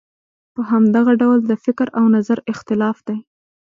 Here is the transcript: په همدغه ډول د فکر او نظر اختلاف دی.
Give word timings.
په 0.53 0.61
همدغه 0.69 1.11
ډول 1.21 1.39
د 1.45 1.51
فکر 1.63 1.87
او 1.97 2.05
نظر 2.15 2.37
اختلاف 2.51 2.97
دی. 3.07 3.17